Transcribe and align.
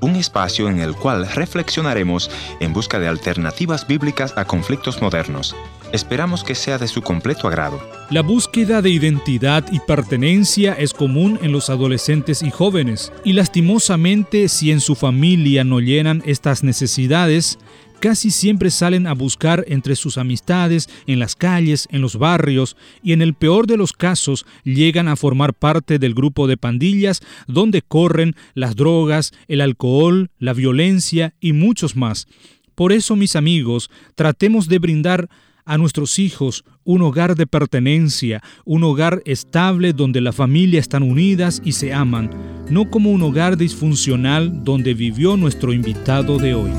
Un 0.00 0.16
espacio 0.16 0.68
en 0.68 0.80
el 0.80 0.96
cual 0.96 1.28
reflexionaremos 1.28 2.28
en 2.58 2.72
busca 2.72 2.98
de 2.98 3.06
alternativas 3.06 3.86
bíblicas 3.86 4.34
a 4.36 4.46
conflictos 4.46 5.00
modernos. 5.00 5.54
Esperamos 5.92 6.42
que 6.42 6.56
sea 6.56 6.76
de 6.76 6.88
su 6.88 7.02
completo 7.02 7.46
agrado. 7.46 7.80
La 8.10 8.22
búsqueda 8.22 8.82
de 8.82 8.90
identidad 8.90 9.64
y 9.70 9.78
pertenencia 9.78 10.72
es 10.72 10.92
común 10.92 11.38
en 11.40 11.52
los 11.52 11.70
adolescentes 11.70 12.42
y 12.42 12.50
jóvenes, 12.50 13.12
y 13.24 13.34
lastimosamente 13.34 14.48
si 14.48 14.72
en 14.72 14.80
su 14.80 14.96
familia 14.96 15.62
no 15.62 15.78
llenan 15.78 16.20
estas 16.26 16.64
necesidades, 16.64 17.60
casi 18.00 18.30
siempre 18.30 18.70
salen 18.70 19.06
a 19.06 19.14
buscar 19.14 19.64
entre 19.68 19.96
sus 19.96 20.18
amistades, 20.18 20.88
en 21.06 21.18
las 21.18 21.34
calles, 21.34 21.88
en 21.90 22.00
los 22.00 22.16
barrios, 22.16 22.76
y 23.02 23.12
en 23.12 23.22
el 23.22 23.34
peor 23.34 23.66
de 23.66 23.76
los 23.76 23.92
casos 23.92 24.46
llegan 24.64 25.08
a 25.08 25.16
formar 25.16 25.54
parte 25.54 25.98
del 25.98 26.14
grupo 26.14 26.46
de 26.46 26.56
pandillas 26.56 27.20
donde 27.46 27.82
corren 27.82 28.34
las 28.54 28.76
drogas, 28.76 29.32
el 29.48 29.60
alcohol, 29.60 30.30
la 30.38 30.52
violencia 30.52 31.34
y 31.40 31.52
muchos 31.52 31.96
más. 31.96 32.26
Por 32.74 32.92
eso, 32.92 33.16
mis 33.16 33.36
amigos, 33.36 33.90
tratemos 34.14 34.68
de 34.68 34.78
brindar 34.78 35.28
a 35.64 35.78
nuestros 35.78 36.18
hijos 36.18 36.64
un 36.84 37.02
hogar 37.02 37.34
de 37.34 37.46
pertenencia, 37.46 38.42
un 38.64 38.84
hogar 38.84 39.22
estable 39.26 39.92
donde 39.92 40.20
la 40.20 40.32
familia 40.32 40.78
están 40.78 41.02
unidas 41.02 41.60
y 41.64 41.72
se 41.72 41.92
aman, 41.92 42.30
no 42.70 42.88
como 42.88 43.10
un 43.10 43.22
hogar 43.22 43.56
disfuncional 43.56 44.64
donde 44.64 44.94
vivió 44.94 45.36
nuestro 45.36 45.72
invitado 45.72 46.38
de 46.38 46.54
hoy. 46.54 46.70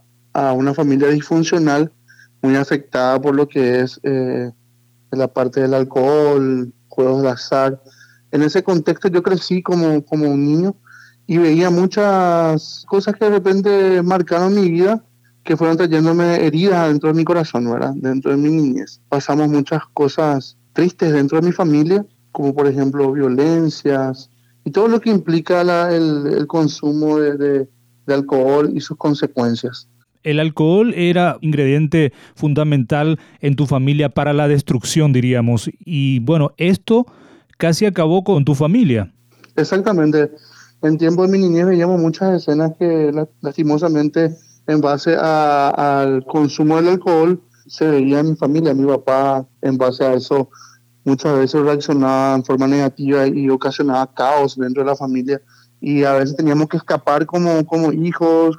una 0.54 0.72
familia 0.72 1.08
disfuncional 1.08 1.92
muy 2.40 2.56
afectada 2.56 3.20
por 3.20 3.34
lo 3.34 3.46
que 3.46 3.80
es 3.80 4.00
eh, 4.04 4.50
la 5.10 5.28
parte 5.28 5.60
del 5.60 5.74
alcohol, 5.74 6.72
juegos 6.88 7.22
de 7.22 7.28
azar 7.28 7.82
en 8.32 8.42
ese 8.42 8.62
contexto 8.62 9.08
yo 9.08 9.22
crecí 9.22 9.62
como, 9.62 10.04
como 10.04 10.30
un 10.30 10.44
niño 10.44 10.76
y 11.26 11.38
veía 11.38 11.70
muchas 11.70 12.84
cosas 12.88 13.14
que 13.14 13.24
de 13.24 13.30
repente 13.30 14.02
marcaron 14.02 14.54
mi 14.54 14.70
vida, 14.70 15.04
que 15.44 15.56
fueron 15.56 15.76
trayéndome 15.76 16.44
heridas 16.44 16.88
dentro 16.88 17.08
de 17.08 17.14
mi 17.14 17.24
corazón, 17.24 17.70
¿verdad? 17.70 17.92
Dentro 17.94 18.32
de 18.32 18.36
mi 18.36 18.50
niñez. 18.50 19.00
Pasamos 19.08 19.48
muchas 19.48 19.82
cosas 19.94 20.56
tristes 20.72 21.12
dentro 21.12 21.41
de 21.41 21.46
mi 21.46 21.52
familia, 21.52 22.04
como 22.32 22.54
por 22.54 22.66
ejemplo 22.66 23.12
violencias 23.12 24.30
y 24.64 24.70
todo 24.70 24.88
lo 24.88 25.00
que 25.00 25.10
implica 25.10 25.62
el, 25.94 26.47
consumo 26.47 27.18
de, 27.18 27.68
de 28.06 28.14
alcohol 28.14 28.70
y 28.74 28.80
sus 28.80 28.97
consecuencias. 28.97 29.88
El 30.22 30.38
alcohol 30.38 30.92
era 30.94 31.38
ingrediente 31.41 32.12
fundamental 32.34 33.18
en 33.41 33.56
tu 33.56 33.66
familia 33.66 34.10
para 34.10 34.32
la 34.32 34.48
destrucción, 34.48 35.12
diríamos. 35.12 35.70
Y 35.78 36.18
bueno, 36.18 36.52
esto 36.58 37.06
casi 37.60 37.87
acabó 37.87 38.25
con 38.25 38.44
tu 38.44 38.54
familia. 38.56 39.12
Exactamente. 39.54 40.32
En 40.82 40.97
tiempo 40.97 41.22
de 41.22 41.28
mi 41.28 41.38
niñez 41.38 41.66
veíamos 41.66 42.00
muchas 42.00 42.34
escenas 42.34 42.72
que 42.78 43.12
lastimosamente 43.43 44.34
en 44.66 44.81
base 44.81 45.15
al 45.15 46.25
consumo 46.25 46.76
del 46.76 46.88
alcohol 46.88 47.41
se 47.66 47.87
veía 47.87 48.21
en 48.21 48.31
mi 48.31 48.37
familia, 48.37 48.72
mi 48.72 48.87
papá 48.87 49.47
en 49.60 49.76
base 49.76 50.03
a 50.04 50.15
eso 50.15 50.50
muchas 51.04 51.37
veces 51.38 51.60
reaccionaba 51.60 52.34
en 52.34 52.44
forma 52.44 52.66
negativa 52.66 53.26
y 53.26 53.48
ocasionaba 53.50 54.12
caos 54.15 54.56
dentro 54.56 54.82
de 54.82 54.91
la 54.91 54.97
familia 54.97 55.41
y 55.81 56.04
a 56.04 56.15
veces 56.15 56.37
teníamos 56.37 56.69
que 56.69 56.78
escapar 56.78 57.27
como, 57.27 57.65
como 57.66 57.92
hijos, 57.92 58.56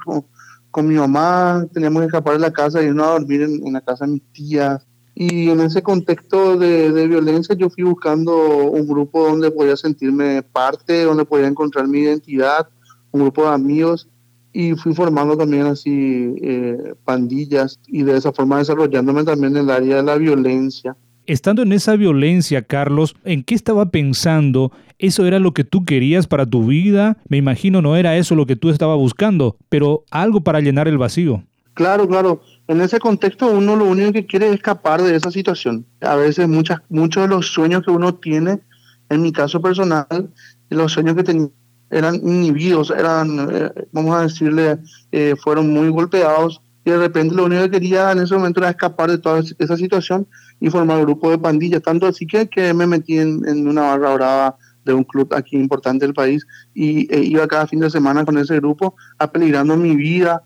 con 0.70 0.86
mi 0.86 0.94
mamá, 0.94 1.66
teníamos 1.72 2.00
que 2.02 2.06
escapar 2.06 2.34
de 2.34 2.40
la 2.40 2.52
casa 2.52 2.80
y 2.80 2.86
irnos 2.86 3.06
a 3.06 3.12
dormir 3.12 3.42
en, 3.42 3.66
en 3.66 3.72
la 3.72 3.80
casa 3.80 4.06
de 4.06 4.12
mis 4.12 4.32
tías 4.32 4.86
y 5.14 5.50
en 5.50 5.60
ese 5.60 5.82
contexto 5.82 6.56
de, 6.56 7.06
violencia 7.06 7.54
yo 7.54 7.68
fui 7.68 7.84
buscando 7.84 8.34
un 8.66 8.86
grupo 8.86 9.28
donde 9.28 9.50
podía 9.50 9.76
sentirme 9.76 10.42
parte, 10.42 11.04
donde 11.04 11.24
podía 11.24 11.48
encontrar 11.48 11.86
mi 11.86 12.00
identidad, 12.00 12.68
un 13.10 13.22
grupo 13.22 13.42
de 13.42 13.54
amigos 13.54 14.08
y 14.54 14.72
fui 14.74 14.94
formando 14.94 15.36
también 15.36 15.66
así 15.66 16.34
eh, 16.42 16.94
pandillas 17.04 17.78
y 17.86 18.02
de 18.02 18.16
esa 18.16 18.32
forma 18.32 18.58
desarrollándome 18.58 19.24
también 19.24 19.56
en 19.56 19.64
el 19.64 19.70
área 19.70 19.96
de 19.96 20.02
la 20.02 20.16
violencia. 20.16 20.96
Estando 21.26 21.62
en 21.62 21.72
esa 21.72 21.94
violencia, 21.94 22.62
Carlos, 22.62 23.14
¿en 23.24 23.44
qué 23.44 23.54
estaba 23.54 23.90
pensando? 23.90 24.72
¿Eso 24.98 25.26
era 25.26 25.38
lo 25.38 25.52
que 25.52 25.62
tú 25.64 25.84
querías 25.84 26.26
para 26.26 26.46
tu 26.46 26.66
vida? 26.66 27.18
Me 27.28 27.36
imagino 27.36 27.80
no 27.80 27.96
era 27.96 28.16
eso 28.16 28.34
lo 28.34 28.46
que 28.46 28.56
tú 28.56 28.70
estabas 28.70 28.98
buscando, 28.98 29.56
pero 29.68 30.04
algo 30.10 30.40
para 30.40 30.60
llenar 30.60 30.88
el 30.88 30.98
vacío. 30.98 31.44
Claro, 31.74 32.08
claro 32.08 32.40
en 32.68 32.80
ese 32.80 32.98
contexto 32.98 33.50
uno 33.50 33.76
lo 33.76 33.86
único 33.86 34.12
que 34.12 34.26
quiere 34.26 34.48
es 34.48 34.54
escapar 34.54 35.02
de 35.02 35.16
esa 35.16 35.30
situación. 35.30 35.84
A 36.00 36.16
veces 36.16 36.48
muchas, 36.48 36.80
muchos 36.88 37.24
de 37.24 37.28
los 37.28 37.46
sueños 37.46 37.82
que 37.84 37.90
uno 37.90 38.14
tiene, 38.14 38.60
en 39.08 39.22
mi 39.22 39.32
caso 39.32 39.60
personal, 39.60 40.30
los 40.70 40.92
sueños 40.92 41.16
que 41.16 41.24
tenía 41.24 41.48
eran 41.92 42.16
inhibidos, 42.16 42.90
eran, 42.90 43.48
eh, 43.52 43.70
vamos 43.92 44.16
a 44.16 44.22
decirle, 44.22 44.78
eh, 45.12 45.34
fueron 45.38 45.70
muy 45.70 45.88
golpeados 45.90 46.62
y 46.84 46.90
de 46.90 46.96
repente 46.96 47.34
lo 47.34 47.44
único 47.44 47.62
que 47.64 47.70
quería 47.72 48.10
en 48.12 48.20
ese 48.20 48.34
momento 48.34 48.60
era 48.60 48.70
escapar 48.70 49.10
de 49.10 49.18
toda 49.18 49.42
esa 49.58 49.76
situación 49.76 50.26
y 50.58 50.70
formar 50.70 50.98
un 50.98 51.04
grupo 51.04 51.30
de 51.30 51.38
pandillas, 51.38 51.82
tanto 51.82 52.06
así 52.06 52.26
que, 52.26 52.48
que 52.48 52.72
me 52.72 52.86
metí 52.86 53.18
en, 53.18 53.68
una 53.68 53.82
barra 53.82 54.14
brava 54.14 54.56
de 54.84 54.94
un 54.94 55.04
club 55.04 55.32
aquí 55.34 55.56
importante 55.56 56.04
del 56.04 56.14
país 56.14 56.44
y 56.74 57.12
e 57.14 57.20
iba 57.20 57.46
cada 57.46 57.66
fin 57.66 57.78
de 57.78 57.90
semana 57.90 58.24
con 58.24 58.36
ese 58.38 58.56
grupo 58.56 58.96
apeligrando 59.18 59.76
mi 59.76 59.94
vida, 59.94 60.42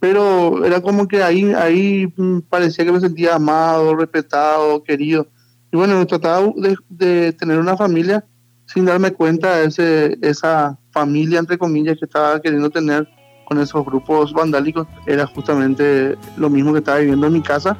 pero 0.00 0.64
era 0.64 0.80
como 0.80 1.08
que 1.08 1.22
ahí, 1.22 1.52
ahí 1.54 2.12
parecía 2.48 2.84
que 2.84 2.92
me 2.92 3.00
sentía 3.00 3.34
amado, 3.34 3.96
respetado, 3.96 4.82
querido. 4.82 5.26
Y 5.72 5.76
bueno, 5.76 6.06
trataba 6.06 6.52
de, 6.88 7.32
tener 7.32 7.58
una 7.58 7.76
familia 7.76 8.24
sin 8.66 8.84
darme 8.84 9.12
cuenta 9.12 9.56
de 9.56 9.66
ese, 9.66 10.18
esa 10.22 10.78
familia, 10.92 11.38
entre 11.38 11.58
comillas, 11.58 11.98
que 11.98 12.04
estaba 12.04 12.40
queriendo 12.40 12.70
tener 12.70 13.08
con 13.46 13.58
esos 13.58 13.84
grupos 13.84 14.32
vandálicos, 14.32 14.86
era 15.06 15.26
justamente 15.26 16.16
lo 16.36 16.50
mismo 16.50 16.72
que 16.72 16.80
estaba 16.80 16.98
viviendo 16.98 17.26
en 17.26 17.32
mi 17.32 17.42
casa 17.42 17.76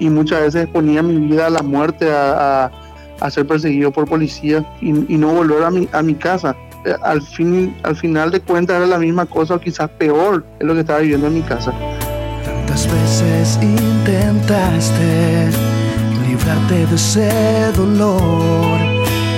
y 0.00 0.10
muchas 0.10 0.40
veces 0.40 0.68
ponía 0.68 1.02
mi 1.02 1.16
vida 1.18 1.46
a 1.46 1.50
la 1.50 1.62
muerte, 1.62 2.10
a, 2.12 2.70
a, 3.20 3.30
ser 3.30 3.46
perseguido 3.46 3.92
por 3.92 4.08
policías 4.08 4.64
y, 4.80 4.90
y, 4.90 5.16
no 5.16 5.32
volver 5.32 5.62
a 5.62 5.70
mi, 5.70 5.88
a 5.92 6.02
mi 6.02 6.14
casa. 6.14 6.56
Al, 7.02 7.22
fin, 7.22 7.76
al 7.82 7.96
final 7.96 8.30
de 8.30 8.40
cuentas 8.40 8.76
era 8.76 8.86
la 8.86 8.98
misma 8.98 9.26
cosa 9.26 9.54
o 9.54 9.60
quizás 9.60 9.88
peor 9.90 10.44
es 10.58 10.66
lo 10.66 10.74
que 10.74 10.80
estaba 10.80 11.00
viviendo 11.00 11.28
en 11.28 11.34
mi 11.34 11.42
casa. 11.42 11.72
Tantas 12.44 12.86
veces 12.92 13.58
intentaste 13.62 15.48
librarte 16.28 16.86
de 16.86 16.94
ese 16.94 17.72
dolor, 17.76 18.78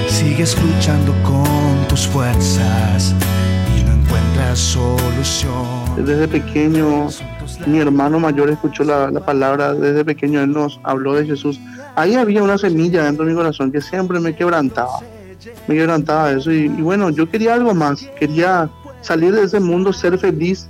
sigues 0.09 0.57
luchando 0.61 1.13
con 1.23 1.87
tus 1.89 2.07
fuerzas 2.09 3.15
y 3.79 3.85
no 3.85 3.93
encuentras 3.93 4.59
solución. 4.59 6.05
Desde 6.05 6.27
pequeño 6.27 7.09
mi 7.67 7.79
hermano 7.79 8.19
mayor 8.19 8.51
escuchó 8.51 8.83
la, 8.85 9.11
la, 9.11 9.21
palabra, 9.21 9.73
desde 9.73 10.05
pequeño 10.05 10.41
él 10.41 10.53
nos 10.53 10.81
habló 10.83 11.15
de 11.15 11.27
Jesús. 11.27 11.61
Ahí 11.95 12.15
había 12.17 12.43
una 12.43 12.59
semilla 12.59 13.05
dentro 13.05 13.25
de 13.25 13.31
mi 13.31 13.37
corazón 13.37 13.71
que 13.71 13.81
siempre 13.81 14.19
me 14.19 14.35
quebrantaba 14.35 15.01
me 15.67 15.75
quebrantaba 15.75 16.33
eso. 16.33 16.53
Y, 16.53 16.69
bueno, 16.69 17.11
yo 17.11 17.29
quería 17.29 17.55
algo 17.55 17.75
más, 17.75 18.03
quería 18.19 18.71
salir 19.01 19.35
de 19.35 19.45
ese 19.45 19.61
mundo, 19.61 19.93
ser 19.93 20.19
feliz. 20.19 20.69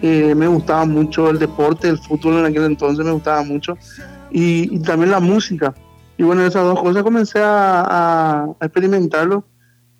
Eh, 0.00 0.34
me 0.34 0.46
gustaba 0.46 0.84
mucho 0.84 1.28
el 1.30 1.38
deporte, 1.38 1.88
el 1.88 1.98
fútbol 1.98 2.38
en 2.38 2.46
aquel 2.46 2.64
entonces 2.64 3.04
me 3.04 3.12
gustaba 3.12 3.42
mucho. 3.42 3.76
Y, 4.30 4.78
también 4.80 5.10
la 5.10 5.20
música. 5.20 5.74
Y 6.16 6.22
bueno, 6.22 6.44
esas 6.44 6.64
dos 6.64 6.80
cosas 6.80 7.02
comencé 7.02 7.40
a, 7.42 8.46
experimentarlo 8.60 9.44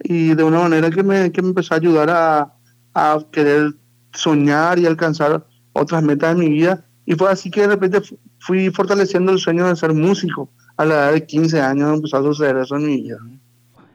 y 0.03 0.35
de 0.35 0.43
una 0.45 0.61
manera 0.61 0.91
que 0.91 1.03
me, 1.03 1.33
que 1.33 1.43
me 1.43 1.49
empezó 1.49 1.75
a 1.75 1.77
ayudar 1.79 2.11
a, 2.11 2.55
a 2.95 3.19
querer 3.31 3.75
soñar 4.13 4.79
y 4.79 4.87
alcanzar 4.87 5.47
otras 5.73 6.03
metas 6.03 6.33
en 6.33 6.39
mi 6.41 6.49
vida. 6.49 6.85
Y 7.07 7.15
fue 7.15 7.31
así 7.31 7.51
que 7.51 7.63
de 7.63 7.69
repente 7.69 8.03
fui 8.41 8.71
fortaleciendo 8.71 9.33
el 9.33 9.39
sueño 9.39 9.67
de 9.67 9.77
ser 9.77 9.93
músico. 9.93 10.51
A 10.77 10.85
la 10.85 10.95
edad 10.95 11.13
de 11.13 11.27
15 11.27 11.61
años 11.61 11.95
empezó 11.95 12.19
a 12.19 12.23
suceder 12.23 12.57
eso 12.59 12.77
en 12.77 12.87
mi 12.87 13.03
vida. 13.03 13.19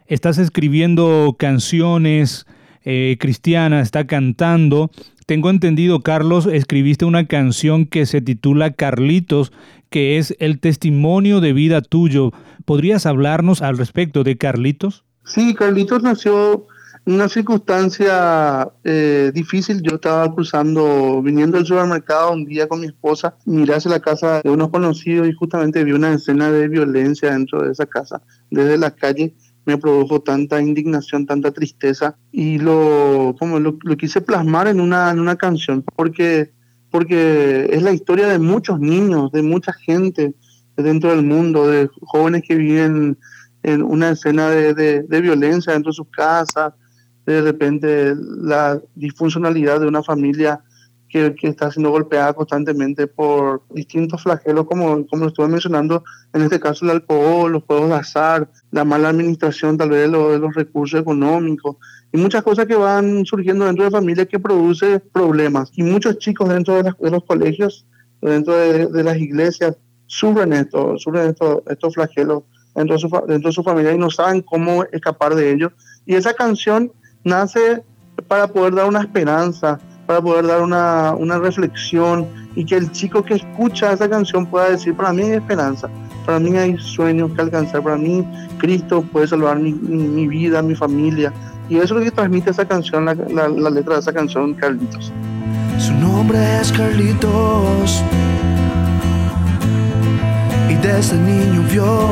Estás 0.08 0.38
escribiendo 0.38 1.36
canciones 1.40 2.46
eh, 2.84 3.18
cristianas, 3.20 3.84
está 3.84 4.06
cantando. 4.06 4.92
Tengo 5.26 5.50
entendido, 5.50 6.02
Carlos, 6.02 6.48
escribiste 6.48 7.06
una 7.06 7.28
canción 7.28 7.86
que 7.86 8.06
se 8.06 8.22
titula 8.22 8.74
Carlitos, 8.74 9.54
que 9.90 10.18
es 10.18 10.36
el 10.40 10.60
testimonio 10.60 11.40
de 11.40 11.54
vida 11.54 11.82
tuyo. 11.82 12.32
¿Podrías 12.66 13.06
hablarnos 13.06 13.62
al 13.62 13.78
respecto 13.78 14.24
de 14.24 14.38
Carlitos? 14.38 15.06
Sí, 15.26 15.54
Carlitos 15.54 16.04
nació 16.04 16.68
una 17.06 17.30
circunstancia 17.30 18.70
eh, 18.84 19.32
difícil. 19.34 19.82
Yo 19.82 19.96
estaba 19.96 20.34
cruzando, 20.34 21.22
viniendo 21.22 21.58
del 21.58 21.66
supermercado 21.66 22.34
un 22.34 22.46
día 22.46 22.68
con 22.68 22.82
mi 22.82 22.88
esposa, 22.88 23.36
miré 23.46 23.76
hacia 23.76 23.92
la 23.92 24.00
casa 24.00 24.42
de 24.42 24.50
unos 24.50 24.70
conocidos 24.70 25.28
y 25.28 25.34
justamente 25.34 25.84
vi 25.84 25.92
una 25.92 26.14
escena 26.14 26.52
de 26.52 26.68
violencia 26.68 27.32
dentro 27.32 27.64
de 27.64 27.72
esa 27.72 27.86
casa. 27.86 28.22
Desde 28.50 28.78
la 28.78 28.92
calle 28.92 29.36
me 29.66 29.78
produjo 29.78 30.22
tanta 30.22 30.62
indignación, 30.62 31.26
tanta 31.26 31.52
tristeza 31.52 32.16
y 32.32 32.60
lo, 32.60 33.36
como 33.40 33.60
lo, 33.60 33.78
quise 33.98 34.22
plasmar 34.22 34.68
en 34.68 34.80
una, 34.80 35.12
en 35.12 35.20
una 35.20 35.36
canción 35.36 35.84
porque, 35.96 36.52
porque 36.90 37.70
es 37.72 37.82
la 37.82 37.94
historia 37.94 38.28
de 38.28 38.40
muchos 38.40 38.80
niños, 38.80 39.32
de 39.32 39.42
mucha 39.42 39.74
gente 39.74 40.34
dentro 40.76 41.12
del 41.12 41.24
mundo, 41.24 41.68
de 41.68 41.90
jóvenes 42.02 42.44
que 42.48 42.56
viven 42.56 43.18
en 43.64 43.82
una 43.84 44.12
escena 44.12 44.50
de, 44.50 44.74
de, 44.74 45.04
de 45.04 45.22
violencia 45.22 45.74
dentro 45.74 45.92
de 45.92 45.96
sus 45.96 46.10
casas, 46.10 46.74
de 47.26 47.42
repente 47.42 48.14
la 48.42 48.82
disfuncionalidad 48.96 49.80
de 49.80 49.88
una 49.88 50.04
familia 50.04 50.60
que, 51.14 51.36
que, 51.36 51.48
está 51.48 51.70
siendo 51.72 51.92
golpeada 51.92 52.34
constantemente 52.34 53.06
por 53.06 53.62
distintos 53.70 54.24
flagelos, 54.24 54.66
como, 54.66 55.06
como 55.06 55.28
estuve 55.28 55.48
mencionando, 55.48 56.04
en 56.34 56.42
este 56.42 56.60
caso 56.60 56.86
el 56.86 56.92
alcohol, 56.92 57.52
los 57.52 57.64
juegos 57.64 57.90
de 57.90 57.96
azar, 57.96 58.50
la 58.72 58.84
mala 58.84 59.10
administración 59.10 59.78
tal 59.78 59.92
vez 59.92 60.12
de, 60.12 60.18
de 60.18 60.40
los 60.40 60.56
recursos 60.56 61.00
económicos 61.00 61.78
y 62.12 62.18
muchas 62.18 62.42
cosas 62.42 62.66
que 62.66 62.76
van 62.76 63.26
surgiendo 63.26 63.66
dentro 63.66 63.86
de 63.86 63.92
familias 63.92 64.28
que 64.28 64.40
produce 64.40 65.00
problemas. 65.00 65.72
Y 65.76 65.84
muchos 65.84 66.18
chicos 66.18 66.50
dentro 66.50 66.82
de, 66.82 66.92
de 67.00 67.12
los 67.12 67.24
colegios, 67.26 67.86
dentro 68.20 68.56
de, 68.56 68.88
de, 68.88 69.04
las 69.04 69.18
iglesias, 69.18 69.78
sufren 70.08 70.52
esto, 70.54 70.98
sufren 70.98 71.30
esto, 71.30 71.64
estos 71.68 71.94
flagelos 71.94 72.44
dentro 72.74 72.96
de, 72.96 73.00
su, 73.00 73.10
dentro 73.28 73.50
de 73.50 73.54
su 73.54 73.64
familia 73.64 73.94
y 73.94 74.00
no 74.00 74.10
saben 74.10 74.42
cómo 74.42 74.84
escapar 74.86 75.36
de 75.36 75.52
ellos. 75.52 75.72
Y 76.08 76.16
esa 76.16 76.34
canción 76.34 76.92
nace 77.24 77.84
para 78.28 78.48
poder 78.48 78.74
dar 78.74 78.88
una 78.88 79.02
esperanza, 79.02 79.80
para 80.06 80.22
poder 80.22 80.48
dar 80.48 80.62
una, 80.62 81.14
una, 81.14 81.40
reflexión 81.40 82.28
y 82.56 82.66
que 82.66 82.76
el 82.76 82.92
chico 82.92 83.24
que 83.24 83.36
escucha 83.36 83.94
esa 83.94 84.10
canción 84.10 84.46
pueda 84.46 84.70
decir, 84.70 84.94
para 84.96 85.14
mí 85.14 85.24
hay 85.24 85.32
esperanza, 85.32 85.90
para 86.26 86.40
mí 86.40 86.56
hay 86.58 86.78
sueños 86.78 87.32
que 87.34 87.42
alcanzar, 87.42 87.82
para 87.82 87.98
mí 87.98 88.26
Cristo 88.58 89.02
puede 89.02 89.28
salvar 89.28 89.60
mi, 89.60 89.74
mi, 89.74 90.28
vida, 90.28 90.62
mi 90.62 90.76
familia. 90.76 91.34
Y 91.70 91.76
eso 91.78 91.86
es 91.86 91.92
lo 91.92 92.02
que 92.02 92.12
transmite 92.12 92.52
esa 92.52 92.66
canción, 92.66 93.06
la, 93.06 93.16
la, 93.16 93.48
la 93.48 93.70
letra 93.70 93.96
de 93.96 94.02
esa 94.02 94.14
canción, 94.14 94.54
Carlitos. 94.54 95.12
Su 95.78 95.94
nombre 95.94 96.38
es 96.60 96.72
Carlitos 96.72 98.04
y 100.70 100.76
desde 100.76 101.18
niño 101.18 101.64
vio 101.72 102.10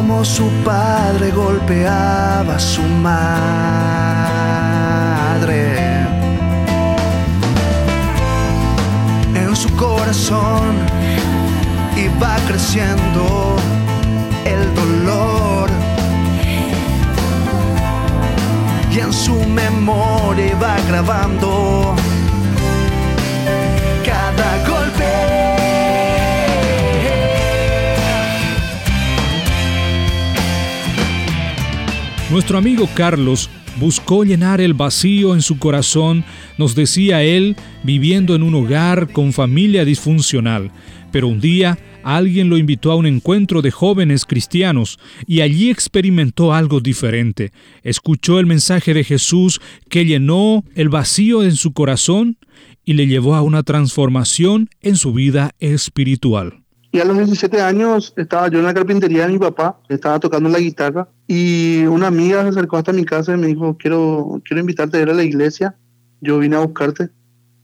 como 0.00 0.24
su 0.24 0.48
padre 0.64 1.30
golpeaba 1.30 2.54
a 2.54 2.58
su 2.58 2.80
madre. 2.80 3.20
En 9.34 9.54
su 9.54 9.68
corazón 9.76 10.78
iba 11.94 12.34
creciendo 12.48 13.56
el 14.46 14.74
dolor. 14.74 15.68
Y 18.90 19.00
en 19.00 19.12
su 19.12 19.34
memoria 19.44 20.46
iba 20.46 20.76
grabando 20.88 21.94
Nuestro 32.30 32.58
amigo 32.58 32.88
Carlos 32.94 33.50
buscó 33.80 34.22
llenar 34.22 34.60
el 34.60 34.72
vacío 34.72 35.34
en 35.34 35.42
su 35.42 35.58
corazón, 35.58 36.24
nos 36.58 36.76
decía 36.76 37.24
él, 37.24 37.56
viviendo 37.82 38.36
en 38.36 38.44
un 38.44 38.54
hogar 38.54 39.10
con 39.10 39.32
familia 39.32 39.84
disfuncional. 39.84 40.70
Pero 41.10 41.26
un 41.26 41.40
día 41.40 41.76
alguien 42.04 42.48
lo 42.48 42.56
invitó 42.56 42.92
a 42.92 42.94
un 42.94 43.06
encuentro 43.06 43.62
de 43.62 43.72
jóvenes 43.72 44.26
cristianos 44.26 45.00
y 45.26 45.40
allí 45.40 45.70
experimentó 45.70 46.54
algo 46.54 46.78
diferente. 46.78 47.50
Escuchó 47.82 48.38
el 48.38 48.46
mensaje 48.46 48.94
de 48.94 49.02
Jesús 49.02 49.60
que 49.88 50.04
llenó 50.04 50.64
el 50.76 50.88
vacío 50.88 51.42
en 51.42 51.56
su 51.56 51.72
corazón 51.72 52.38
y 52.84 52.92
le 52.92 53.08
llevó 53.08 53.34
a 53.34 53.42
una 53.42 53.64
transformación 53.64 54.70
en 54.82 54.94
su 54.94 55.12
vida 55.12 55.50
espiritual. 55.58 56.59
Y 56.92 56.98
a 56.98 57.04
los 57.04 57.16
17 57.16 57.60
años 57.60 58.12
estaba 58.16 58.48
yo 58.48 58.58
en 58.58 58.64
la 58.64 58.74
carpintería 58.74 59.26
de 59.26 59.32
mi 59.32 59.38
papá, 59.38 59.78
estaba 59.88 60.18
tocando 60.18 60.48
la 60.48 60.58
guitarra 60.58 61.08
y 61.28 61.84
una 61.84 62.08
amiga 62.08 62.42
se 62.42 62.48
acercó 62.48 62.78
hasta 62.78 62.92
mi 62.92 63.04
casa 63.04 63.34
y 63.34 63.36
me 63.36 63.46
dijo, 63.46 63.76
quiero, 63.78 64.40
quiero 64.44 64.60
invitarte 64.60 64.98
a 64.98 65.02
ir 65.02 65.10
a 65.10 65.14
la 65.14 65.22
iglesia, 65.22 65.76
yo 66.20 66.40
vine 66.40 66.56
a 66.56 66.60
buscarte. 66.60 67.10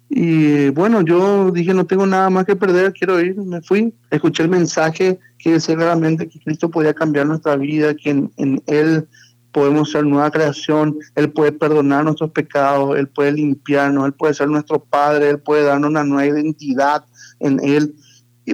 Y 0.09 0.69
bueno, 0.69 1.03
yo 1.03 1.51
dije, 1.51 1.75
no 1.75 1.87
tengo 1.87 2.07
nada 2.07 2.31
más 2.31 2.45
que 2.45 2.55
perder, 2.55 2.93
quiero 2.93 3.21
ir, 3.21 3.37
me 3.37 3.61
fui, 3.63 3.93
escuché 4.11 4.45
el 4.45 4.49
mensaje 4.49 5.19
que 5.39 5.55
decía 5.55 5.75
claramente 5.75 6.29
que 6.29 6.39
Cristo 6.39 6.71
podía 6.71 6.95
cambiar 6.95 7.27
nuestra 7.27 7.57
vida, 7.57 7.95
que 7.95 8.11
en, 8.11 8.31
en 8.37 8.63
Él 8.67 9.09
podemos 9.51 9.91
ser 9.91 10.05
nueva 10.05 10.31
creación, 10.31 10.99
Él 11.17 11.33
puede 11.33 11.51
perdonar 11.51 12.05
nuestros 12.05 12.31
pecados, 12.31 12.97
Él 12.97 13.09
puede 13.09 13.33
limpiarnos, 13.33 14.07
Él 14.07 14.13
puede 14.13 14.35
ser 14.35 14.49
nuestro 14.49 14.79
Padre, 14.85 15.31
Él 15.31 15.41
puede 15.41 15.65
darnos 15.65 15.91
una 15.91 16.05
nueva 16.05 16.27
identidad 16.27 17.05
en 17.41 17.59
Él 17.65 17.97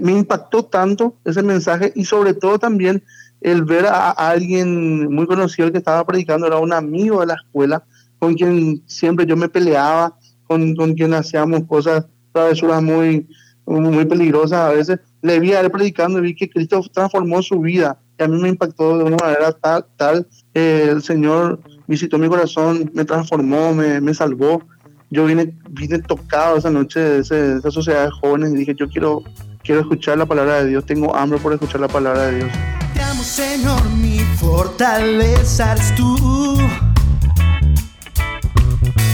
me 0.01 0.13
impactó 0.13 0.65
tanto 0.65 1.17
ese 1.25 1.43
mensaje 1.43 1.93
y 1.95 2.05
sobre 2.05 2.35
todo 2.35 2.59
también 2.59 3.03
el 3.43 3.65
ver 3.65 3.87
a, 3.87 4.11
alguien 4.11 5.13
muy 5.13 5.27
conocido 5.27 5.71
que 5.71 5.79
estaba 5.79 6.07
predicando, 6.07 6.47
era 6.47 6.59
un 6.59 6.73
amigo 6.73 7.21
de 7.21 7.27
la 7.27 7.35
escuela, 7.35 7.85
con 8.19 8.35
quien 8.35 8.83
siempre 8.87 9.27
yo 9.27 9.37
me 9.37 9.49
peleaba, 9.49 10.17
con, 10.47 10.75
con 10.77 10.95
quien 10.95 11.13
hacíamos 11.13 11.65
cosas, 11.65 12.07
travesuras 12.33 12.83
muy, 12.83 13.29
muy 13.67 14.05
peligrosas 14.05 14.61
a 14.61 14.69
veces. 14.71 15.01
Le 15.23 15.41
vi 15.41 15.53
a 15.53 15.61
él 15.61 15.71
predicando 15.71 16.19
y 16.19 16.23
vi 16.23 16.35
que 16.35 16.49
Cristo 16.49 16.83
transformó 16.93 17.43
su 17.43 17.61
vida. 17.61 17.99
Y 18.19 18.23
a 18.23 18.29
mí 18.29 18.41
me 18.41 18.49
impactó 18.49 18.99
de 18.99 19.05
una 19.05 19.17
manera 19.17 19.53
tal, 19.53 19.87
tal 19.97 20.27
el 20.55 21.03
Señor 21.03 21.61
visitó 21.87 22.19
mi 22.19 22.29
corazón, 22.29 22.91
me 22.95 23.05
transformó, 23.05 23.75
me, 23.75 24.01
me 24.01 24.15
salvó. 24.15 24.63
Yo 25.11 25.27
vine, 25.27 25.55
vine 25.71 25.99
tocado 25.99 26.57
esa 26.57 26.71
noche 26.71 27.01
de, 27.01 27.23
de 27.23 27.59
esa 27.59 27.71
sociedad 27.71 28.05
de 28.05 28.11
jóvenes 28.13 28.53
y 28.53 28.59
dije, 28.59 28.75
yo 28.75 28.89
quiero 28.89 29.23
quiero 29.65 29.81
escuchar 29.81 30.19
la 30.19 30.27
palabra 30.27 30.63
de 30.63 30.71
Dios, 30.71 30.85
tengo 30.85 31.15
hambre 31.15 31.39
por 31.39 31.53
escuchar 31.53 31.81
la 31.81 31.89
palabra 31.89 32.27
de 32.27 32.37
Dios. 32.37 32.51
Te 32.95 33.01
amo, 33.01 33.23
Señor, 33.23 33.83
mi 33.91 34.19
fortaleza 34.39 35.73
eres 35.73 35.95
tú, 35.95 36.59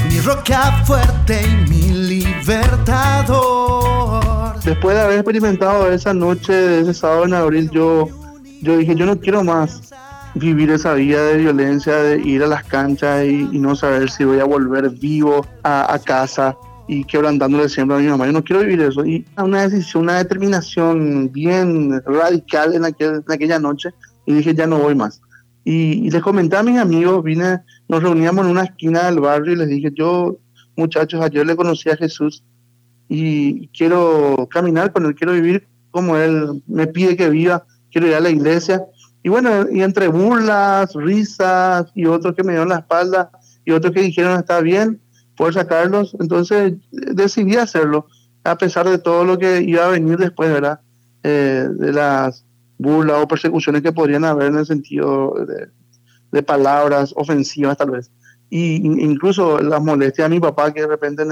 mi 0.09 0.21
roca 0.21 0.85
fuerte 0.85 1.41
y 1.43 1.69
mi 1.69 1.83
libertador. 2.09 3.39
Después 4.65 4.97
de 4.97 5.03
haber 5.03 5.17
experimentado 5.17 5.91
esa 5.91 6.15
noche 6.15 6.53
de 6.53 6.81
ese 6.81 6.95
sábado 6.95 7.25
en 7.25 7.35
abril, 7.35 7.71
yo, 7.71 8.09
yo 8.63 8.77
dije, 8.77 8.95
yo 8.95 9.07
no 9.07 9.19
quiero 9.19 9.45
más 9.45 9.83
vivir 10.35 10.71
esa 10.71 10.95
vida 10.95 11.25
de 11.25 11.39
violencia, 11.39 11.97
de 11.97 12.21
ir 12.21 12.43
a 12.43 12.47
las 12.47 12.65
canchas 12.65 13.25
y, 13.25 13.59
no 13.59 13.75
saber 13.75 14.11
si 14.11 14.25
voy 14.25 14.41
a 14.41 14.45
volver 14.45 14.91
vivo 14.91 15.47
a, 15.63 15.93
a 15.93 15.99
casa 15.99 16.57
y 16.89 17.05
quebrantándole 17.05 17.69
siempre 17.69 17.99
a 17.99 18.01
mi 18.01 18.07
mamá. 18.09 18.27
Yo 18.27 18.33
no 18.33 18.43
quiero 18.43 18.63
vivir 18.63 18.81
eso. 18.81 19.05
Y 19.05 19.25
una 19.37 19.69
decisión, 19.69 20.05
una 20.05 20.17
determinación 20.17 21.31
bien 21.31 22.03
radical 22.05 22.75
en, 22.75 22.87
aquel, 22.87 23.23
en 23.27 23.33
aquella 23.33 23.59
noche 23.59 23.91
y 24.27 24.33
dije, 24.33 24.55
ya 24.55 24.67
no 24.67 24.79
voy 24.79 24.95
más. 24.95 25.21
Y, 25.65 26.11
les 26.11 26.23
comenté 26.23 26.57
a 26.57 26.63
mis 26.63 26.79
amigos, 26.79 27.23
vine, 27.23 27.61
nos 27.89 28.03
reuníamos 28.03 28.47
en 28.47 28.53
una 28.53 28.65
esquina 28.65 29.05
del 29.05 29.21
barrio 29.21 29.53
y 29.53 29.57
les 29.57 29.69
dije, 29.69 29.91
yo, 29.95 30.39
muchachos, 30.77 31.21
ayer 31.21 31.47
le 31.47 31.57
conocí 31.57 31.91
a 31.91 31.97
Jesús 31.97 32.43
y 33.07 33.69
quiero 33.69 34.49
caminar 34.51 34.91
con 34.93 35.05
él, 35.05 35.15
quiero 35.15 35.35
vivir 35.35 35.69
como 35.91 36.17
él 36.17 36.63
me 36.67 36.87
pide 36.87 37.17
que 37.17 37.29
viva, 37.29 37.67
quiero 37.91 38.07
ir 38.07 38.15
a 38.15 38.21
la 38.21 38.31
iglesia 38.31 38.83
Y 39.23 39.29
bueno, 39.29 39.67
y 39.71 39.83
entre 39.83 40.09
burlas, 40.09 40.95
risas 40.95 41.91
y 41.95 42.07
otros 42.07 42.35
que 42.35 42.45
me 42.45 42.53
dieron 42.53 42.71
la 42.71 42.79
espalda 42.79 43.31
y 43.65 43.73
otros 43.73 43.93
que 43.93 44.01
dijeron 44.01 44.39
está 44.39 44.61
bien, 44.61 45.01
por 45.39 45.55
sacarlos, 45.55 46.17
entonces 46.19 46.75
decidí 46.91 47.55
hacerlo, 47.55 48.09
a 48.43 48.59
pesar 48.59 48.89
de 48.89 48.99
todo 48.99 49.25
lo 49.25 49.39
que 49.39 49.63
iba 49.63 49.87
a 49.87 49.91
venir 49.91 50.19
después, 50.19 50.53
¿verdad? 50.53 50.81
Eh, 51.23 51.69
de 51.71 51.93
las 51.93 52.45
burlas 52.77 53.23
o 53.23 53.29
persecuciones 53.29 53.83
que 53.83 53.93
podrían 53.93 54.25
haber 54.25 54.49
en 54.49 54.59
el 54.59 54.67
sentido 54.67 55.35
de, 55.47 55.69
de 56.33 56.43
palabras 56.43 57.13
ofensivas 57.17 57.77
tal 57.77 57.93
vez. 57.93 58.11
Y 58.51 58.85
incluso 58.85 59.61
las 59.61 59.81
molestias 59.81 60.29
de 60.29 60.35
mi 60.35 60.41
papá, 60.41 60.75
que 60.75 60.81
de 60.81 60.89
repente 60.89 61.23
en, 61.23 61.31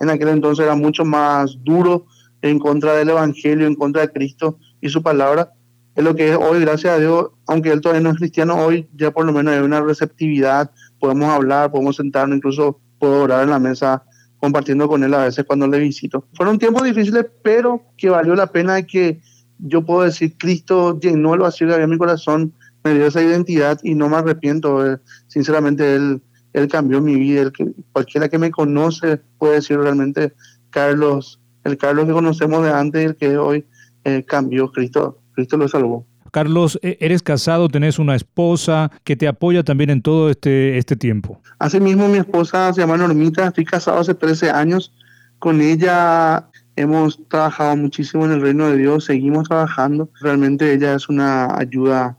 en 0.00 0.10
aquel 0.10 0.28
entonces 0.28 0.64
era 0.64 0.74
mucho 0.74 1.04
más 1.04 1.58
duro 1.62 2.06
en 2.40 2.58
contra 2.58 2.94
del 2.94 3.10
Evangelio, 3.10 3.66
en 3.66 3.74
contra 3.74 4.00
de 4.02 4.12
Cristo 4.12 4.58
y 4.80 4.88
su 4.88 5.02
palabra, 5.02 5.52
es 5.94 6.02
lo 6.02 6.14
que 6.14 6.30
es 6.30 6.36
hoy, 6.36 6.60
gracias 6.60 6.94
a 6.94 6.98
Dios, 6.98 7.32
aunque 7.46 7.70
él 7.70 7.82
todavía 7.82 8.02
no 8.02 8.10
es 8.10 8.16
cristiano, 8.16 8.56
hoy 8.56 8.88
ya 8.94 9.10
por 9.10 9.26
lo 9.26 9.32
menos 9.32 9.52
hay 9.52 9.60
una 9.60 9.82
receptividad, 9.82 10.70
podemos 10.98 11.28
hablar, 11.28 11.70
podemos 11.70 11.96
sentarnos, 11.96 12.38
incluso 12.38 12.80
puedo 13.02 13.24
orar 13.24 13.42
en 13.42 13.50
la 13.50 13.58
mesa 13.58 14.04
compartiendo 14.38 14.86
con 14.86 15.02
él 15.02 15.12
a 15.14 15.24
veces 15.24 15.44
cuando 15.44 15.66
le 15.66 15.80
visito. 15.80 16.24
Fueron 16.34 16.56
tiempos 16.56 16.84
difíciles, 16.84 17.26
pero 17.42 17.82
que 17.96 18.08
valió 18.10 18.36
la 18.36 18.46
pena 18.46 18.80
que 18.82 19.20
yo 19.58 19.84
puedo 19.84 20.02
decir, 20.02 20.36
Cristo 20.38 21.00
llenó 21.00 21.34
el 21.34 21.40
vacío 21.40 21.66
que 21.66 21.74
había 21.74 21.86
en 21.86 21.90
mi 21.90 21.98
corazón, 21.98 22.52
me 22.84 22.94
dio 22.94 23.06
esa 23.06 23.20
identidad 23.20 23.80
y 23.82 23.96
no 23.96 24.08
me 24.08 24.18
arrepiento. 24.18 24.86
Eh, 24.86 24.98
sinceramente, 25.26 25.96
Él, 25.96 26.22
él 26.52 26.68
cambió 26.68 27.00
mi 27.00 27.16
vida. 27.16 27.42
El 27.42 27.50
que, 27.50 27.72
cualquiera 27.90 28.28
que 28.28 28.38
me 28.38 28.52
conoce 28.52 29.20
puede 29.36 29.54
decir 29.54 29.80
realmente, 29.80 30.32
Carlos, 30.70 31.40
el 31.64 31.76
Carlos 31.78 32.06
que 32.06 32.12
conocemos 32.12 32.62
de 32.62 32.70
antes, 32.70 33.04
el 33.04 33.16
que 33.16 33.36
hoy 33.36 33.66
eh, 34.04 34.24
cambió, 34.24 34.70
Cristo, 34.70 35.18
Cristo 35.32 35.56
lo 35.56 35.66
salvó. 35.66 36.06
Carlos, 36.32 36.80
e-, 36.82 36.96
eres 37.00 37.22
casado, 37.22 37.68
tenés 37.68 38.00
una 38.00 38.16
esposa 38.16 38.90
que 39.04 39.14
te 39.14 39.28
apoya 39.28 39.62
también 39.62 39.90
en 39.90 40.02
todo 40.02 40.30
este, 40.30 40.78
este 40.78 40.96
tiempo. 40.96 41.40
Asimismo, 41.60 42.08
mi 42.08 42.18
esposa 42.18 42.72
se 42.72 42.80
llama 42.80 42.96
Normita, 42.96 43.46
estoy 43.46 43.64
casado 43.64 44.00
hace 44.00 44.14
13 44.14 44.50
años. 44.50 44.92
Con 45.38 45.60
ella 45.60 46.48
hemos 46.74 47.20
trabajado 47.28 47.76
muchísimo 47.76 48.24
en 48.24 48.32
el 48.32 48.40
reino 48.40 48.68
de 48.68 48.78
Dios, 48.78 49.04
seguimos 49.04 49.48
trabajando. 49.48 50.10
Realmente 50.20 50.72
ella 50.72 50.94
es 50.94 51.08
una 51.08 51.54
ayuda 51.56 52.16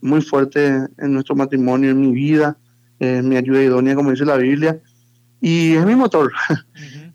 muy 0.00 0.22
fuerte 0.22 0.86
en 0.98 1.12
nuestro 1.12 1.34
matrimonio, 1.34 1.90
en 1.90 2.00
mi 2.00 2.12
vida, 2.12 2.56
en 3.00 3.28
mi 3.28 3.36
ayuda 3.36 3.62
idónea, 3.62 3.96
como 3.96 4.12
dice 4.12 4.24
la 4.24 4.36
Biblia. 4.36 4.80
Y 5.40 5.74
es 5.74 5.84
mi 5.84 5.96
motor. 5.96 6.32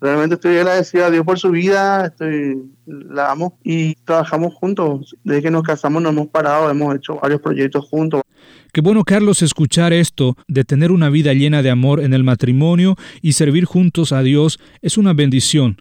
Realmente 0.02 0.34
estoy 0.34 0.58
agradecido 0.58 1.06
a 1.06 1.12
Dios 1.12 1.24
por 1.24 1.38
su 1.38 1.52
vida, 1.52 2.08
estoy, 2.08 2.58
la 2.88 3.32
amo 3.32 3.60
y 3.64 3.94
trabajamos 4.04 4.56
juntos. 4.56 5.16
Desde 5.24 5.44
que 5.44 5.52
nos 5.52 5.62
casamos 5.62 6.02
nos 6.02 6.12
hemos 6.12 6.28
parado, 6.28 6.72
hemos 6.72 6.96
hecho 6.96 7.20
varios 7.22 7.40
proyectos 7.40 7.88
juntos. 7.88 8.24
Qué 8.74 8.82
bueno, 8.82 9.04
Carlos, 9.04 9.44
escuchar 9.44 9.94
esto, 9.94 10.36
de 10.48 10.64
tener 10.64 10.92
una 10.92 11.12
vida 11.12 11.34
llena 11.34 11.62
de 11.62 11.70
amor 11.70 12.00
en 12.00 12.16
el 12.16 12.24
matrimonio 12.24 12.96
y 13.22 13.34
servir 13.34 13.66
juntos 13.66 14.12
a 14.12 14.24
Dios 14.24 14.60
es 14.82 14.98
una 14.98 15.14
bendición. 15.14 15.78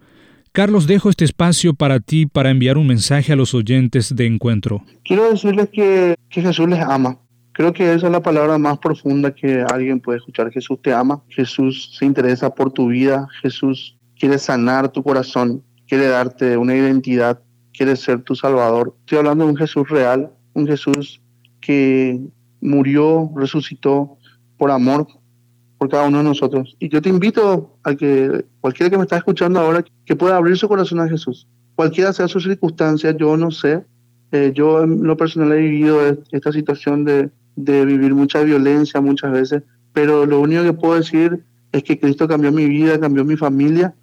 Carlos, 0.53 0.87
dejo 0.87 1.09
este 1.09 1.25
espacio 1.25 1.73
para 1.73 1.99
ti 2.01 2.27
para 2.27 2.51
enviar 2.51 2.77
un 2.77 2.89
mensaje 2.89 3.33
a 3.33 3.37
los 3.37 3.55
oyentes 3.55 4.15
de 4.15 4.27
encuentro. 4.27 4.85
Quiero 5.03 5.31
decirles 5.31 5.71
que, 5.73 6.15
que 6.29 6.43
Jesús 6.43 6.69
les 6.69 6.81
ama. 6.81 7.17
Creo 7.53 7.73
que 7.73 7.95
esa 7.95 8.07
es 8.07 8.13
la 8.13 8.23
palabra 8.23 8.59
más 8.59 8.79
profunda 8.79 9.35
que 9.35 9.63
alguien 9.63 9.99
puede 9.99 10.19
escuchar. 10.19 10.51
Jesús 10.51 10.79
te 10.83 10.93
ama, 10.93 11.23
Jesús 11.29 11.97
se 11.97 12.05
interesa 12.05 12.55
por 12.55 12.71
tu 12.73 12.89
vida, 12.89 13.27
Jesús 13.41 13.97
quiere 14.21 14.39
sanar 14.39 14.93
tu 14.93 15.03
corazón, 15.03 15.63
quiere 15.89 16.07
darte 16.07 16.57
una 16.59 16.77
identidad, 16.77 17.41
quiere 17.73 17.97
ser 17.97 18.23
tu 18.23 18.35
salvador. 18.35 18.95
Estoy 19.01 19.19
hablando 19.19 19.45
de 19.45 19.51
un 19.51 19.57
Jesús 19.57 19.89
real, 19.89 20.31
un 20.53 20.67
Jesús 20.67 21.23
que 21.61 22.21
murió, 22.61 23.33
resucitó 23.35 24.19
por 24.59 24.71
amor 24.71 25.07
por 25.79 25.89
cada 25.89 26.07
uno 26.07 26.19
de 26.19 26.25
nosotros. 26.25 26.77
Y 26.79 26.91
yo 26.91 27.01
te 27.01 27.09
invito 27.09 27.79
a 27.83 27.95
que 27.95 28.45
cualquiera 28.61 28.91
que 28.91 28.99
me 28.99 29.05
está 29.05 29.17
escuchando 29.17 29.59
ahora, 29.59 29.83
que 30.05 30.15
pueda 30.15 30.37
abrir 30.37 30.59
su 30.59 30.69
corazón 30.69 31.01
a 31.01 31.09
Jesús. 31.09 31.49
Cualquiera 31.75 32.13
sea 32.13 32.29
su 32.29 32.41
circunstancia, 32.41 33.17
yo 33.17 33.39
no 33.39 33.51
sé. 33.51 33.83
Eh, 34.33 34.53
yo 34.55 34.83
en 34.83 35.03
lo 35.03 35.17
personal 35.17 35.51
he 35.53 35.63
vivido 35.63 35.99
esta 36.31 36.53
situación 36.53 37.07
de, 37.07 37.31
de 37.57 37.87
vivir 37.87 38.15
mucha 38.15 38.43
violencia 38.43 39.01
muchas 39.01 39.33
veces, 39.33 39.63
pero 39.95 40.27
lo 40.27 40.41
único 40.41 40.63
que 40.63 40.75
puedo 40.75 40.97
decir 40.97 41.43
es 41.73 41.83
que 41.83 41.99
Cristo 41.99 42.29
cambió 42.29 42.53
mi 42.53 42.67
vida, 42.67 43.01
cambió 43.01 43.25
mi 43.25 43.37
familia 43.37 43.95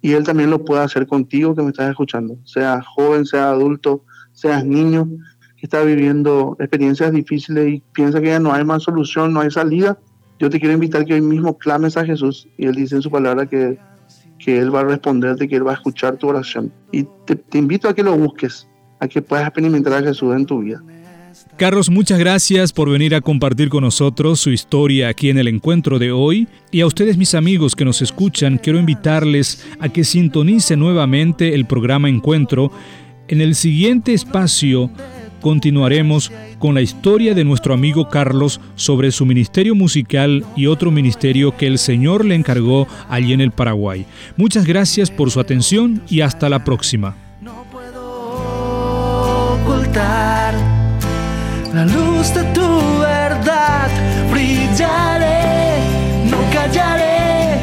y 0.00 0.12
Él 0.12 0.24
también 0.24 0.50
lo 0.50 0.64
puede 0.64 0.82
hacer 0.82 1.06
contigo 1.06 1.54
que 1.54 1.62
me 1.62 1.70
estás 1.70 1.90
escuchando, 1.90 2.38
sea 2.44 2.82
joven, 2.82 3.26
sea 3.26 3.50
adulto, 3.50 4.04
seas 4.32 4.64
niño 4.64 5.08
que 5.56 5.66
está 5.66 5.82
viviendo 5.82 6.56
experiencias 6.60 7.12
difíciles 7.12 7.68
y 7.68 7.82
piensa 7.92 8.20
que 8.20 8.28
ya 8.28 8.38
no 8.38 8.52
hay 8.52 8.64
más 8.64 8.84
solución, 8.84 9.32
no 9.32 9.40
hay 9.40 9.50
salida. 9.50 9.98
Yo 10.38 10.48
te 10.50 10.60
quiero 10.60 10.74
invitar 10.74 11.04
que 11.04 11.14
hoy 11.14 11.20
mismo 11.20 11.58
clames 11.58 11.96
a 11.96 12.04
Jesús 12.04 12.48
y 12.56 12.66
Él 12.66 12.76
dice 12.76 12.94
en 12.94 13.02
su 13.02 13.10
palabra 13.10 13.46
que, 13.46 13.76
que 14.38 14.58
Él 14.58 14.72
va 14.72 14.80
a 14.80 14.84
responderte, 14.84 15.48
que 15.48 15.56
Él 15.56 15.66
va 15.66 15.72
a 15.72 15.74
escuchar 15.74 16.16
tu 16.16 16.28
oración. 16.28 16.72
Y 16.92 17.04
te, 17.24 17.34
te 17.34 17.58
invito 17.58 17.88
a 17.88 17.94
que 17.94 18.04
lo 18.04 18.16
busques, 18.16 18.68
a 19.00 19.08
que 19.08 19.20
puedas 19.20 19.46
experimentar 19.46 19.94
a 19.94 20.02
Jesús 20.02 20.32
en 20.36 20.46
tu 20.46 20.60
vida. 20.60 20.80
Carlos, 21.56 21.90
muchas 21.90 22.18
gracias 22.18 22.72
por 22.72 22.90
venir 22.90 23.14
a 23.14 23.20
compartir 23.20 23.68
con 23.68 23.82
nosotros 23.84 24.40
su 24.40 24.50
historia 24.50 25.08
aquí 25.08 25.30
en 25.30 25.38
el 25.38 25.48
encuentro 25.48 25.98
de 25.98 26.12
hoy. 26.12 26.48
Y 26.70 26.80
a 26.80 26.86
ustedes, 26.86 27.16
mis 27.16 27.34
amigos 27.34 27.74
que 27.74 27.84
nos 27.84 28.02
escuchan, 28.02 28.58
quiero 28.58 28.78
invitarles 28.78 29.66
a 29.80 29.88
que 29.88 30.04
sintonicen 30.04 30.78
nuevamente 30.78 31.54
el 31.54 31.66
programa 31.66 32.08
Encuentro. 32.08 32.70
En 33.28 33.40
el 33.40 33.54
siguiente 33.54 34.14
espacio 34.14 34.90
continuaremos 35.40 36.32
con 36.58 36.74
la 36.74 36.80
historia 36.80 37.34
de 37.34 37.44
nuestro 37.44 37.74
amigo 37.74 38.08
Carlos 38.08 38.60
sobre 38.74 39.12
su 39.12 39.24
ministerio 39.26 39.74
musical 39.74 40.44
y 40.56 40.66
otro 40.66 40.90
ministerio 40.90 41.56
que 41.56 41.66
el 41.66 41.78
Señor 41.78 42.24
le 42.24 42.34
encargó 42.34 42.88
allí 43.08 43.32
en 43.32 43.40
el 43.40 43.50
Paraguay. 43.50 44.06
Muchas 44.36 44.64
gracias 44.64 45.10
por 45.10 45.30
su 45.30 45.40
atención 45.40 46.02
y 46.08 46.22
hasta 46.22 46.48
la 46.48 46.64
próxima. 46.64 47.16
No 47.40 47.64
puedo 47.70 47.98
ocultar 49.62 50.67
la 51.72 51.84
luz 51.84 52.32
de 52.34 52.42
tu 52.54 52.68
verdad. 53.00 53.88
Brillaré, 54.30 55.80
no 56.30 56.38
callaré, 56.52 57.60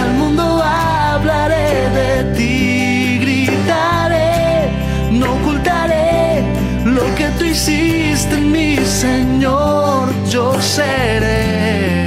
al 0.00 0.10
mundo 0.14 0.62
hablaré 0.62 1.88
de 1.98 2.10
ti, 2.36 3.18
gritaré, 3.20 4.70
no 5.10 5.26
ocultaré 5.34 6.42
lo 6.84 7.04
que 7.14 7.26
tú 7.38 7.44
hiciste 7.44 8.36
mi 8.36 8.76
Señor, 8.76 10.08
yo 10.30 10.60
seré, 10.60 12.06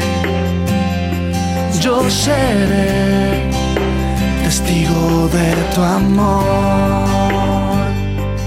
yo 1.82 2.10
seré 2.10 3.50
testigo 4.44 5.27
de 5.30 5.54
tu 5.74 5.82
amor. 5.82 7.17